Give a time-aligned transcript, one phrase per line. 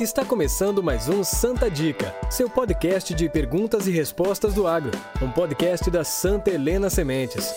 [0.00, 5.28] Está começando mais um Santa Dica, seu podcast de perguntas e respostas do agro, um
[5.28, 7.52] podcast da Santa Helena Sementes.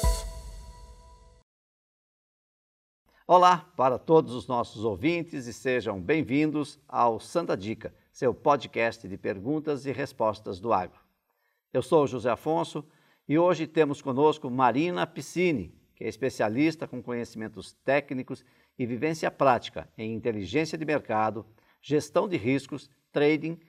[3.28, 9.18] Olá para todos os nossos ouvintes e sejam bem-vindos ao Santa Dica, seu podcast de
[9.20, 11.00] perguntas e respostas do agro.
[11.72, 12.84] Eu sou José Afonso
[13.30, 18.44] e hoje temos conosco Marina Piscini, que é especialista com conhecimentos técnicos
[18.80, 21.46] e vivência prática em inteligência de mercado,
[21.82, 23.60] gestão de riscos, trading,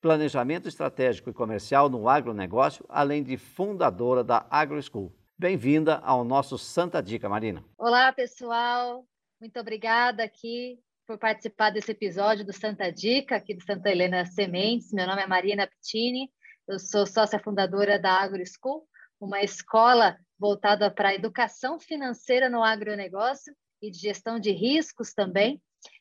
[0.00, 5.12] planejamento estratégico e comercial no agronegócio, além de fundadora da AgroSchool.
[5.36, 7.64] Bem-vinda ao nosso Santa Dica, Marina.
[7.78, 9.06] Olá, pessoal.
[9.40, 14.92] Muito obrigada aqui por participar desse episódio do Santa Dica, aqui do Santa Helena Sementes.
[14.92, 16.30] Meu nome é Marina Pittini,
[16.68, 18.86] eu sou sócia fundadora da AgroSchool,
[19.18, 25.60] uma escola voltada para a educação financeira no agronegócio e de gestão de riscos também.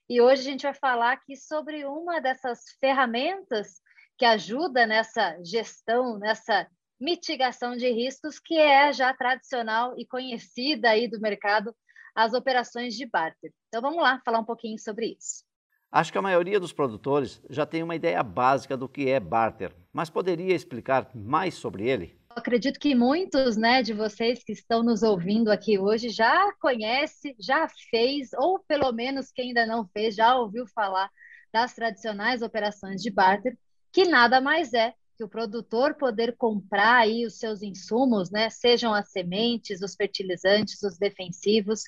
[0.09, 3.81] E hoje a gente vai falar aqui sobre uma dessas ferramentas
[4.17, 6.67] que ajuda nessa gestão, nessa
[6.99, 11.75] mitigação de riscos, que é já tradicional e conhecida aí do mercado,
[12.15, 13.51] as operações de barter.
[13.67, 15.43] Então vamos lá falar um pouquinho sobre isso.
[15.91, 19.75] Acho que a maioria dos produtores já tem uma ideia básica do que é barter,
[19.91, 22.19] mas poderia explicar mais sobre ele?
[22.35, 27.67] Acredito que muitos né, de vocês que estão nos ouvindo aqui hoje já conhece, já
[27.89, 31.09] fez, ou pelo menos quem ainda não fez, já ouviu falar
[31.51, 33.57] das tradicionais operações de barter,
[33.91, 38.93] que nada mais é que o produtor poder comprar aí os seus insumos, né, sejam
[38.93, 41.83] as sementes, os fertilizantes, os defensivos,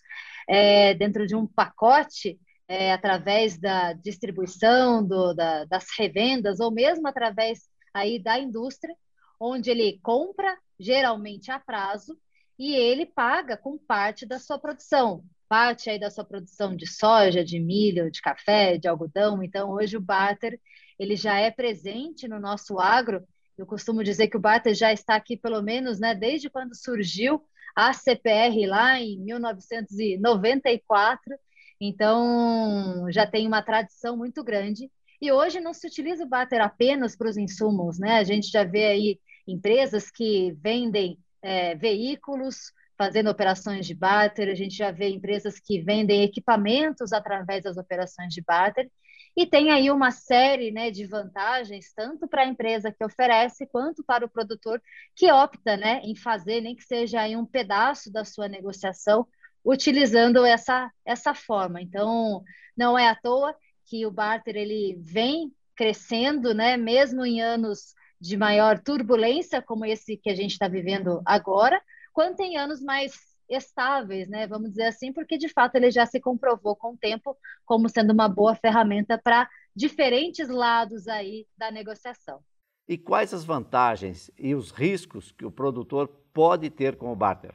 [0.48, 7.08] é, dentro de um pacote é, através da distribuição, do, da, das revendas, ou mesmo
[7.08, 8.96] através aí da indústria,
[9.40, 12.18] onde ele compra, geralmente a prazo,
[12.58, 17.44] e ele paga com parte da sua produção, parte aí da sua produção de soja,
[17.44, 19.44] de milho, de café, de algodão.
[19.44, 20.60] Então, hoje o barter
[20.98, 23.24] ele já é presente no nosso agro.
[23.58, 27.44] Eu costumo dizer que o barter já está aqui pelo menos, né, desde quando surgiu
[27.76, 31.38] a CPR lá em 1994.
[31.80, 34.90] Então, já tem uma tradição muito grande.
[35.22, 38.18] E hoje não se utiliza o barter apenas para os insumos, né?
[38.18, 44.56] A gente já vê aí empresas que vendem é, veículos fazendo operações de barter, a
[44.56, 48.90] gente já vê empresas que vendem equipamentos através das operações de barter,
[49.36, 54.02] e tem aí uma série né, de vantagens, tanto para a empresa que oferece, quanto
[54.02, 54.82] para o produtor
[55.14, 59.28] que opta né, em fazer, nem que seja aí um pedaço da sua negociação,
[59.64, 61.82] utilizando essa, essa forma.
[61.82, 62.44] Então,
[62.78, 63.54] não é à toa
[63.86, 70.18] que o barter ele vem crescendo, né, mesmo em anos de maior turbulência, como esse
[70.18, 71.82] que a gente está vivendo agora,
[72.14, 73.14] quanto em anos mais
[73.50, 74.48] estáveis, né?
[74.48, 78.12] Vamos dizer assim, porque de fato ele já se comprovou com o tempo como sendo
[78.12, 82.40] uma boa ferramenta para diferentes lados aí da negociação.
[82.88, 87.54] E quais as vantagens e os riscos que o produtor pode ter com o barter?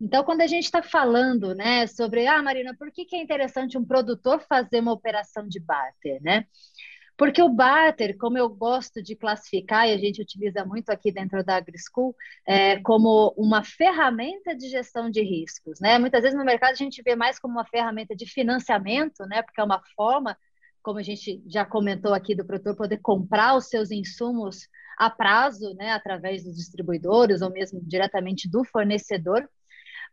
[0.00, 3.78] Então, quando a gente está falando, né, sobre, ah, Marina, por que, que é interessante
[3.78, 6.44] um produtor fazer uma operação de barter, né?
[7.16, 11.44] Porque o barter, como eu gosto de classificar, e a gente utiliza muito aqui dentro
[11.44, 15.78] da AgriSchool, é, como uma ferramenta de gestão de riscos.
[15.80, 15.98] Né?
[15.98, 19.42] Muitas vezes no mercado a gente vê mais como uma ferramenta de financiamento, né?
[19.42, 20.36] porque é uma forma,
[20.82, 24.66] como a gente já comentou aqui, do produtor poder comprar os seus insumos
[24.98, 25.92] a prazo, né?
[25.92, 29.48] através dos distribuidores ou mesmo diretamente do fornecedor.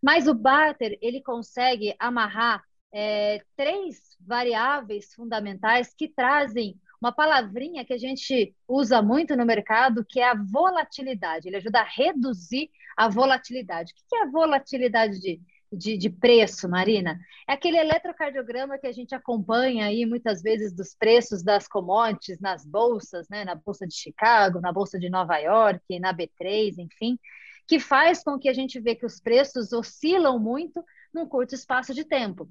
[0.02, 7.94] Mas o barter, ele consegue amarrar é, três variáveis fundamentais que trazem uma palavrinha que
[7.94, 11.48] a gente usa muito no mercado, que é a volatilidade.
[11.48, 13.94] Ele ajuda a reduzir a volatilidade.
[13.94, 17.18] O que é a volatilidade de, de, de, preço, Marina?
[17.48, 22.66] É aquele eletrocardiograma que a gente acompanha aí muitas vezes dos preços das commodities nas
[22.66, 23.46] bolsas, né?
[23.46, 27.18] na Bolsa de Chicago, na Bolsa de Nova York, na B3, enfim,
[27.66, 30.84] que faz com que a gente vê que os preços oscilam muito
[31.14, 32.50] num curto espaço de tempo.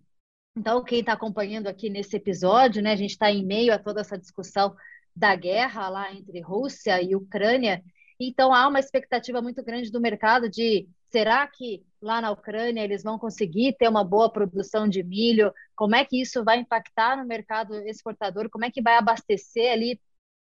[0.58, 4.00] Então, quem está acompanhando aqui nesse episódio, né, a gente está em meio a toda
[4.00, 4.74] essa discussão
[5.14, 7.80] da guerra lá entre Rússia e Ucrânia.
[8.18, 13.04] Então, há uma expectativa muito grande do mercado de será que lá na Ucrânia eles
[13.04, 15.52] vão conseguir ter uma boa produção de milho?
[15.76, 18.50] Como é que isso vai impactar no mercado exportador?
[18.50, 20.00] Como é que vai abastecer ali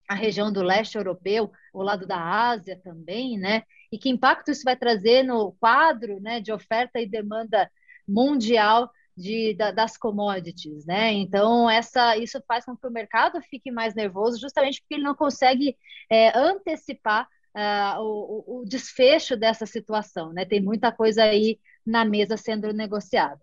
[0.09, 3.63] a região do leste europeu, o lado da Ásia também, né?
[3.89, 7.71] E que impacto isso vai trazer no quadro né, de oferta e demanda
[8.05, 8.91] mundial
[9.21, 11.13] de, da, das commodities, né?
[11.13, 15.15] Então, essa, isso faz com que o mercado fique mais nervoso, justamente porque ele não
[15.15, 15.77] consegue
[16.09, 20.43] é, antecipar uh, o, o, desfecho dessa situação, né?
[20.45, 23.39] Tem muita coisa aí na mesa sendo negociada.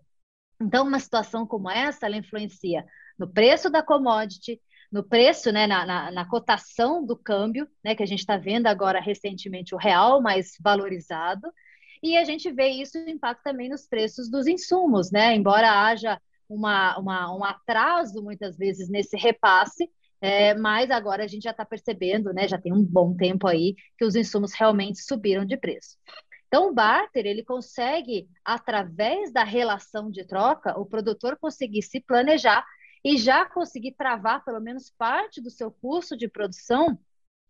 [0.61, 2.85] Então, uma situação como essa, ela influencia
[3.17, 4.61] no preço da commodity,
[4.91, 8.67] no preço, né, na, na, na, cotação do câmbio, né, que a gente está vendo
[8.67, 11.47] agora recentemente o real mais valorizado,
[12.01, 16.97] e a gente vê isso impacto também nos preços dos insumos, né, embora haja uma,
[16.97, 19.89] uma, um atraso muitas vezes nesse repasse,
[20.21, 23.75] é, mas agora a gente já está percebendo, né, já tem um bom tempo aí,
[23.97, 25.97] que os insumos realmente subiram de preço.
[26.47, 32.65] Então, o barter, ele consegue, através da relação de troca, o produtor conseguir se planejar
[33.03, 36.99] e já conseguir travar pelo menos parte do seu custo de produção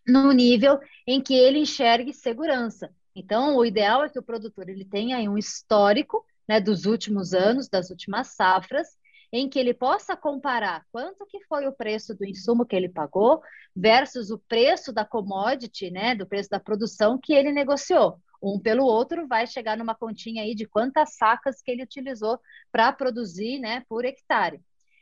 [0.06, 2.94] no nível em que ele enxergue segurança.
[3.16, 7.68] Então, o ideal é que o produtor ele tenha um histórico né, dos últimos anos,
[7.68, 8.88] das últimas safras,
[9.32, 13.42] em que ele possa comparar quanto que foi o preço do insumo que ele pagou
[13.76, 18.20] versus o preço da commodity, né, do preço da produção que ele negociou.
[18.42, 22.40] Um pelo outro vai chegar numa continha aí de quantas sacas que ele utilizou
[22.72, 24.62] para produzir, né, por hectare.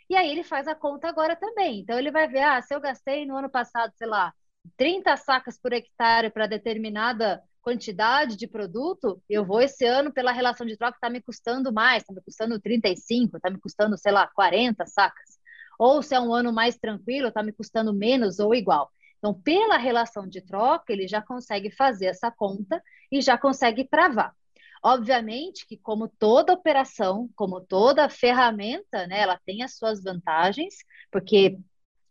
[0.09, 1.80] E aí ele faz a conta agora também.
[1.80, 4.33] Então ele vai ver, ah, se eu gastei no ano passado, sei lá,
[4.75, 10.66] 30 sacas por hectare para determinada quantidade de produto, eu vou esse ano pela relação
[10.66, 14.25] de troca está me custando mais, está me custando 35, está me custando, sei lá,
[14.25, 15.38] 40 sacas.
[15.78, 18.90] Ou se é um ano mais tranquilo, está me custando menos ou igual.
[19.18, 22.81] Então, pela relação de troca, ele já consegue fazer essa conta
[23.12, 24.34] e já consegue travar.
[24.81, 30.74] Obviamente que, como toda operação, como toda ferramenta, né, ela tem as suas vantagens,
[31.12, 31.60] porque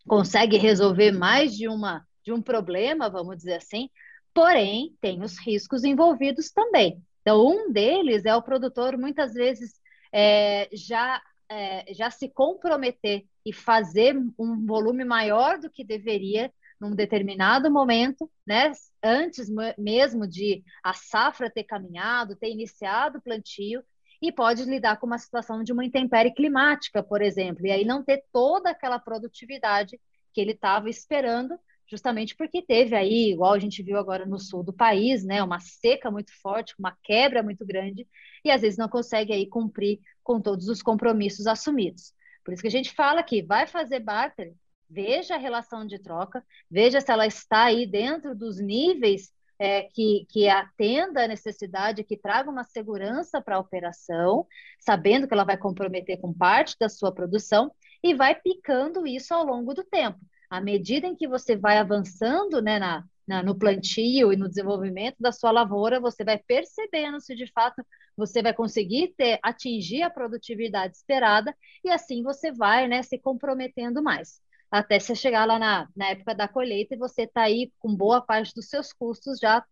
[0.07, 3.89] consegue resolver mais de uma de um problema, vamos dizer assim,
[4.37, 7.03] porém tem os riscos envolvidos também.
[7.23, 9.81] Então, um deles é o produtor muitas vezes
[10.13, 16.95] é, já é, já se comprometer e fazer um volume maior do que deveria num
[16.95, 18.73] determinado momento, né,
[19.03, 19.49] antes
[19.79, 23.83] mesmo de a safra ter caminhado, ter iniciado o plantio,
[24.21, 28.03] e pode lidar com uma situação de uma intempérie climática, por exemplo, e aí não
[28.03, 29.99] ter toda aquela produtividade
[30.35, 34.63] que ele estava esperando, justamente porque teve aí, igual a gente viu agora no sul
[34.63, 38.07] do país, né, uma seca muito forte, uma quebra muito grande,
[38.45, 42.13] e às vezes não consegue aí cumprir com todos os compromissos assumidos.
[42.45, 44.53] Por isso que a gente fala que vai fazer barter,
[44.89, 50.27] veja a relação de troca, veja se ela está aí dentro dos níveis é, que,
[50.29, 54.47] que atenda a necessidade, que traga uma segurança para a operação,
[54.79, 57.73] sabendo que ela vai comprometer com parte da sua produção,
[58.03, 60.19] e vai picando isso ao longo do tempo.
[60.51, 65.17] À medida em que você vai avançando né, na, na, no plantio e no desenvolvimento
[65.21, 67.85] da sua lavoura, você vai percebendo se de fato
[68.17, 71.55] você vai conseguir ter, atingir a produtividade esperada,
[71.85, 74.41] e assim você vai né, se comprometendo mais.
[74.71, 78.21] Até você chegar lá na, na época da colheita e você está aí com boa
[78.21, 79.65] parte dos seus custos já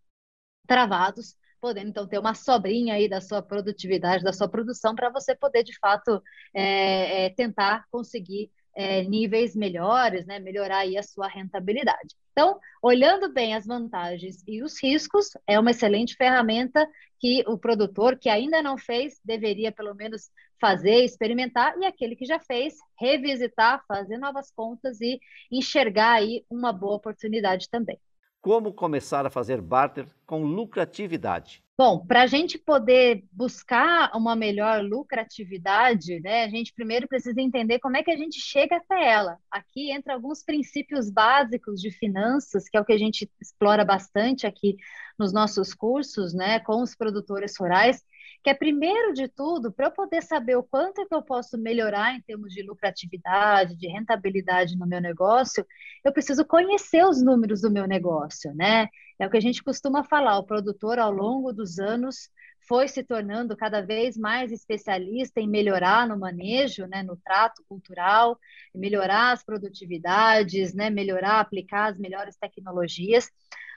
[0.67, 5.35] travados, podendo então ter uma sobrinha aí da sua produtividade, da sua produção, para você
[5.35, 6.23] poder de fato
[6.53, 12.15] é, é, tentar conseguir é, níveis melhores, né, melhorar aí a sua rentabilidade.
[12.32, 16.88] Então, olhando bem as vantagens e os riscos, é uma excelente ferramenta
[17.21, 20.31] que o produtor que ainda não fez deveria pelo menos
[20.61, 26.73] fazer, experimentar, e aquele que já fez, revisitar, fazer novas contas e enxergar aí uma
[26.73, 27.99] boa oportunidade também.
[28.44, 31.62] Como começar a fazer barter com lucratividade?
[31.79, 37.79] Bom, para a gente poder buscar uma melhor lucratividade, né, a gente primeiro precisa entender
[37.79, 39.38] como é que a gente chega até ela.
[39.50, 44.47] Aqui entra alguns princípios básicos de finanças, que é o que a gente explora bastante
[44.47, 44.76] aqui
[45.19, 48.04] nos nossos cursos, né, com os produtores rurais,
[48.45, 51.57] que é primeiro de tudo, para eu poder saber o quanto é que eu posso
[51.57, 55.67] melhorar em termos de lucratividade, de rentabilidade no meu negócio,
[56.05, 58.89] eu preciso conhecer os números do meu negócio, né?
[59.19, 62.29] É o que a gente costuma falar, o produtor ao longo dos anos
[62.69, 68.39] foi se tornando cada vez mais especialista em melhorar no manejo, né, no trato cultural,
[68.75, 73.31] melhorar as produtividades, né, melhorar, aplicar as melhores tecnologias.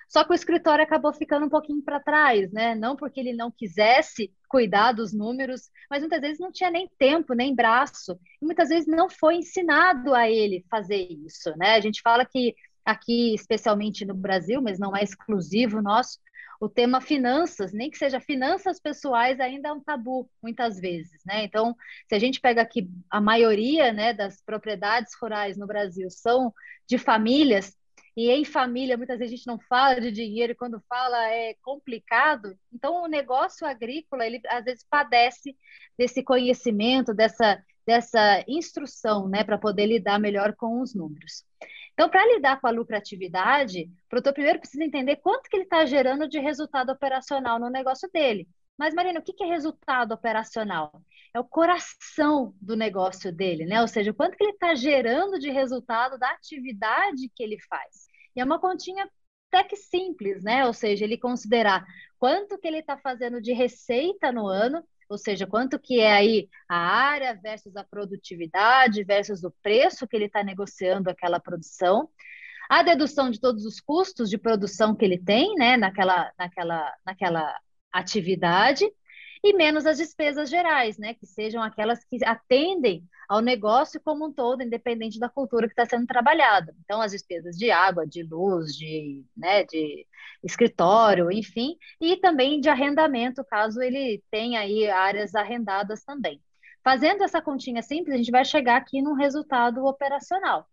[0.10, 2.76] Só que o escritório acabou ficando um pouquinho para trás, né?
[2.76, 7.34] Não porque ele não quisesse cuidar dos números, mas muitas vezes não tinha nem tempo,
[7.34, 11.76] nem braço, e muitas vezes não foi ensinado a ele fazer isso, né?
[11.76, 16.20] A gente fala que aqui, especialmente no Brasil, mas não é exclusivo nosso,
[16.60, 21.44] o tema finanças, nem que seja finanças pessoais, ainda é um tabu, muitas vezes, né?
[21.44, 21.76] Então,
[22.08, 26.54] se a gente pega aqui a maioria né, das propriedades rurais no Brasil são
[26.88, 27.76] de famílias,
[28.18, 31.54] e em família muitas vezes a gente não fala de dinheiro e quando fala é
[31.62, 32.58] complicado.
[32.74, 35.56] Então o negócio agrícola ele às vezes padece
[35.98, 41.46] desse conhecimento, dessa dessa instrução, né, para poder lidar melhor com os números.
[41.94, 45.86] Então, para lidar com a lucratividade, o produtor primeiro precisa entender quanto que ele está
[45.86, 48.46] gerando de resultado operacional no negócio dele.
[48.78, 51.02] Mas, Marina, o que é resultado operacional?
[51.34, 53.82] É o coração do negócio dele, né?
[53.82, 58.07] Ou seja, quanto que ele está gerando de resultado da atividade que ele faz.
[58.38, 59.10] E é uma continha
[59.52, 60.68] até que simples, né?
[60.68, 61.84] Ou seja, ele considerar
[62.20, 66.50] quanto que ele está fazendo de receita no ano, ou seja, quanto que é aí
[66.70, 72.08] a área versus a produtividade versus o preço que ele está negociando aquela produção,
[72.70, 77.60] a dedução de todos os custos de produção que ele tem, né, naquela, naquela, naquela
[77.92, 78.86] atividade,
[79.50, 84.32] e menos as despesas gerais, né, que sejam aquelas que atendem ao negócio como um
[84.32, 86.74] todo, independente da cultura que está sendo trabalhada.
[86.84, 90.06] Então, as despesas de água, de luz, de, né, de
[90.44, 96.42] escritório, enfim, e também de arrendamento, caso ele tenha aí áreas arrendadas também.
[96.84, 100.66] Fazendo essa continha simples, a gente vai chegar aqui num resultado operacional.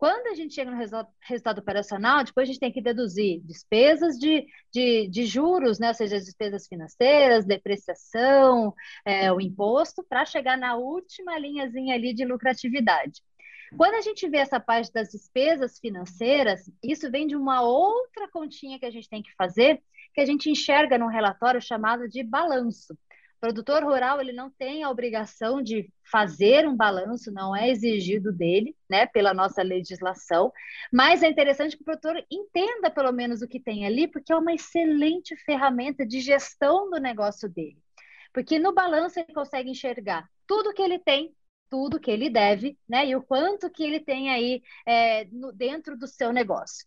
[0.00, 0.78] Quando a gente chega no
[1.20, 5.88] resultado operacional, depois a gente tem que deduzir despesas de, de, de juros, né?
[5.88, 12.14] ou seja, as despesas financeiras, depreciação, é, o imposto, para chegar na última linhazinha ali
[12.14, 13.20] de lucratividade.
[13.76, 18.78] Quando a gente vê essa parte das despesas financeiras, isso vem de uma outra continha
[18.78, 19.82] que a gente tem que fazer,
[20.14, 22.96] que a gente enxerga num relatório chamado de balanço.
[23.40, 28.76] Produtor rural ele não tem a obrigação de fazer um balanço, não é exigido dele,
[28.88, 30.52] né, pela nossa legislação,
[30.92, 34.36] mas é interessante que o produtor entenda pelo menos o que tem ali, porque é
[34.36, 37.78] uma excelente ferramenta de gestão do negócio dele.
[38.32, 41.34] Porque no balanço ele consegue enxergar tudo que ele tem,
[41.70, 45.96] tudo que ele deve, né, e o quanto que ele tem aí é, no, dentro
[45.96, 46.86] do seu negócio.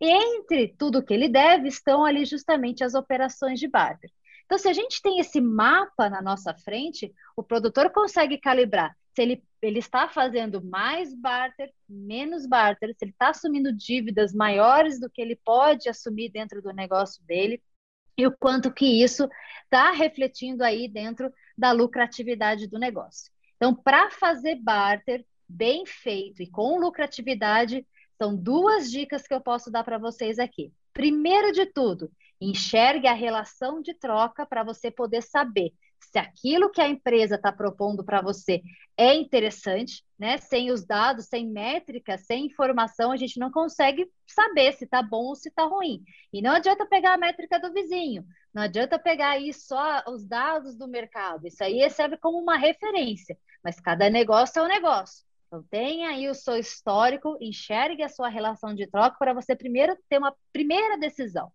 [0.00, 4.10] E entre tudo que ele deve estão ali justamente as operações de barter.
[4.50, 9.22] Então, se a gente tem esse mapa na nossa frente, o produtor consegue calibrar se
[9.22, 15.08] ele, ele está fazendo mais barter, menos barter, se ele está assumindo dívidas maiores do
[15.08, 17.62] que ele pode assumir dentro do negócio dele,
[18.18, 19.28] e o quanto que isso
[19.62, 23.30] está refletindo aí dentro da lucratividade do negócio.
[23.54, 27.86] Então, para fazer barter bem feito e com lucratividade,
[28.18, 30.72] são duas dicas que eu posso dar para vocês aqui.
[30.92, 36.80] Primeiro de tudo, Enxergue a relação de troca para você poder saber se aquilo que
[36.80, 38.62] a empresa está propondo para você
[38.96, 40.38] é interessante, né?
[40.38, 45.26] Sem os dados, sem métrica, sem informação, a gente não consegue saber se está bom
[45.26, 46.02] ou se está ruim.
[46.32, 50.74] E não adianta pegar a métrica do vizinho, não adianta pegar aí só os dados
[50.74, 51.46] do mercado.
[51.46, 55.24] Isso aí serve como uma referência, mas cada negócio é um negócio.
[55.46, 59.96] Então, tenha aí o seu histórico, enxergue a sua relação de troca para você primeiro
[60.08, 61.50] ter uma primeira decisão.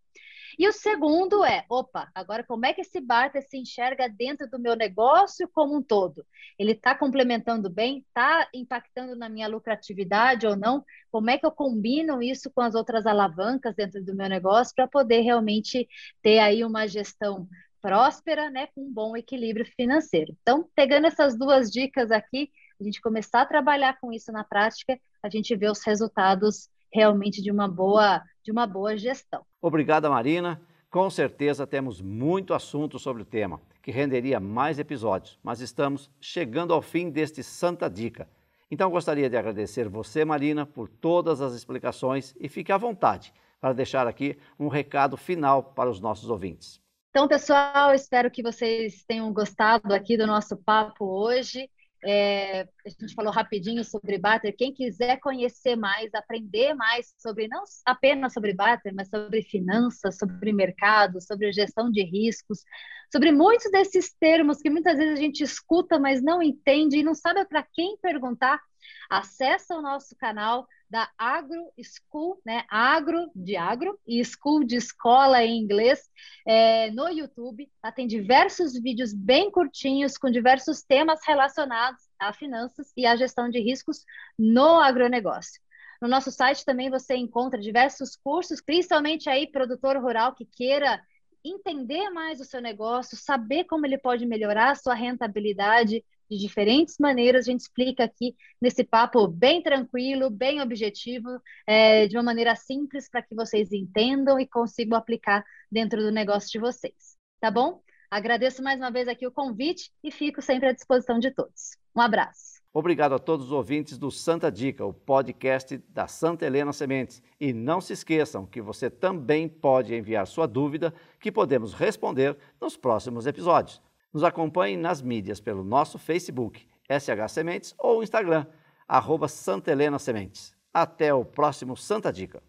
[0.58, 4.60] E o segundo é, opa, agora como é que esse barter se enxerga dentro do
[4.60, 6.26] meu negócio como um todo?
[6.58, 8.06] Ele está complementando bem?
[8.08, 10.84] Está impactando na minha lucratividade ou não?
[11.12, 14.88] Como é que eu combino isso com as outras alavancas dentro do meu negócio para
[14.88, 15.88] poder realmente
[16.22, 17.48] ter aí uma gestão
[17.86, 20.36] próspera, né, com um bom equilíbrio financeiro.
[20.42, 22.50] Então, pegando essas duas dicas aqui,
[22.82, 27.42] a gente começar a trabalhar com isso na prática, a gente vê os resultados realmente
[27.42, 29.46] de uma boa, de uma boa gestão.
[29.62, 30.62] Obrigada, Marina.
[30.90, 36.74] Com certeza temos muito assunto sobre o tema, que renderia mais episódios, mas estamos chegando
[36.74, 38.30] ao fim deste Santa Dica.
[38.72, 43.74] Então gostaria de agradecer você, Marina, por todas as explicações e fique à vontade para
[43.74, 46.80] deixar aqui um recado final para os nossos ouvintes.
[47.10, 51.70] Então, pessoal, espero que vocês tenham gostado aqui do nosso papo hoje.
[52.08, 54.54] É, a gente falou rapidinho sobre Bater.
[54.56, 60.54] Quem quiser conhecer mais, aprender mais sobre, não apenas sobre Bater, mas sobre finanças, sobre
[60.54, 62.64] mercado, sobre gestão de riscos,
[63.12, 67.16] sobre muitos desses termos que muitas vezes a gente escuta, mas não entende e não
[67.16, 68.62] sabe para quem perguntar,
[69.10, 72.64] acessa o nosso canal da Agro School, né?
[72.70, 76.10] Agro de agro e School de escola em inglês
[76.48, 77.70] é, no YouTube.
[77.82, 77.92] Tá?
[77.92, 83.60] Tem diversos vídeos bem curtinhos com diversos temas relacionados a finanças e a gestão de
[83.60, 84.04] riscos
[84.38, 85.62] no agronegócio.
[86.02, 91.02] No nosso site também você encontra diversos cursos, principalmente aí produtor rural que queira
[91.44, 96.98] entender mais o seu negócio, saber como ele pode melhorar a sua rentabilidade, de diferentes
[97.00, 97.48] maneiras.
[97.48, 101.30] A gente explica aqui nesse papo bem tranquilo, bem objetivo,
[101.68, 106.50] é, de uma maneira simples para que vocês entendam e consigam aplicar dentro do negócio
[106.52, 107.18] de vocês.
[107.40, 107.82] Tá bom?
[108.10, 111.78] Agradeço mais uma vez aqui o convite e fico sempre à disposição de todos.
[111.96, 112.56] Um abraço.
[112.78, 117.24] Obrigado a todos os ouvintes do Santa Dica, o podcast da Santa Helena Sementes.
[117.40, 122.76] E não se esqueçam que você também pode enviar sua dúvida, que podemos responder nos
[122.76, 123.82] próximos episódios.
[124.16, 128.46] Nos acompanhe nas mídias pelo nosso Facebook, SH Sementes, ou Instagram,
[128.88, 130.56] arroba Santa Helena Sementes.
[130.74, 132.42] Até o próximo Santa Dica.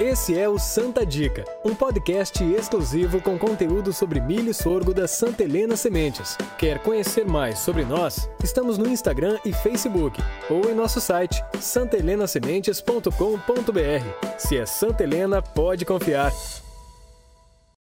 [0.00, 5.06] Esse é o Santa Dica, um podcast exclusivo com conteúdo sobre milho e sorgo da
[5.06, 6.38] Santa Helena Sementes.
[6.58, 8.26] Quer conhecer mais sobre nós?
[8.42, 10.18] Estamos no Instagram e Facebook
[10.48, 14.38] ou em nosso site santelenasementes.com.br.
[14.38, 16.32] Se é Santa Helena, pode confiar.